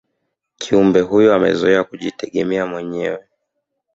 [0.57, 3.25] kiumbe huyo amezoea kujitegemea mwenyewe